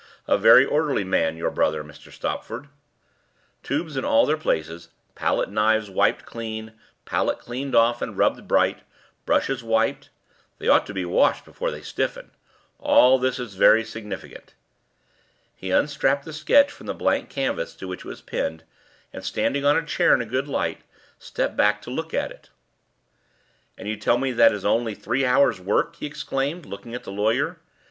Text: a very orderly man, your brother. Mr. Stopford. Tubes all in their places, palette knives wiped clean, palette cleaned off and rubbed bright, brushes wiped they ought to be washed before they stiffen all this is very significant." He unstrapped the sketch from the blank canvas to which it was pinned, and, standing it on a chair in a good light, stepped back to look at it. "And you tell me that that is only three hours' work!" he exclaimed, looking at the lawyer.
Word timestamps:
a 0.27 0.35
very 0.35 0.65
orderly 0.65 1.03
man, 1.03 1.37
your 1.37 1.51
brother. 1.51 1.83
Mr. 1.83 2.11
Stopford. 2.11 2.69
Tubes 3.61 3.95
all 3.95 4.23
in 4.23 4.27
their 4.27 4.35
places, 4.35 4.89
palette 5.13 5.51
knives 5.51 5.91
wiped 5.91 6.25
clean, 6.25 6.73
palette 7.05 7.37
cleaned 7.37 7.75
off 7.75 8.01
and 8.01 8.17
rubbed 8.17 8.47
bright, 8.47 8.79
brushes 9.27 9.63
wiped 9.63 10.09
they 10.57 10.67
ought 10.67 10.87
to 10.87 10.93
be 10.95 11.05
washed 11.05 11.45
before 11.45 11.69
they 11.69 11.83
stiffen 11.83 12.31
all 12.79 13.19
this 13.19 13.37
is 13.37 13.53
very 13.53 13.85
significant." 13.85 14.55
He 15.55 15.69
unstrapped 15.69 16.25
the 16.25 16.33
sketch 16.33 16.71
from 16.71 16.87
the 16.87 16.95
blank 16.95 17.29
canvas 17.29 17.75
to 17.75 17.87
which 17.87 17.99
it 17.99 18.05
was 18.05 18.21
pinned, 18.21 18.63
and, 19.13 19.23
standing 19.23 19.61
it 19.63 19.67
on 19.67 19.77
a 19.77 19.85
chair 19.85 20.15
in 20.15 20.21
a 20.21 20.25
good 20.25 20.47
light, 20.47 20.81
stepped 21.19 21.55
back 21.55 21.79
to 21.83 21.91
look 21.91 22.11
at 22.11 22.31
it. 22.31 22.49
"And 23.77 23.87
you 23.87 23.95
tell 23.97 24.17
me 24.17 24.31
that 24.31 24.37
that 24.49 24.55
is 24.55 24.65
only 24.65 24.95
three 24.95 25.23
hours' 25.27 25.59
work!" 25.61 25.97
he 25.97 26.07
exclaimed, 26.07 26.65
looking 26.65 26.95
at 26.95 27.03
the 27.03 27.11
lawyer. 27.11 27.59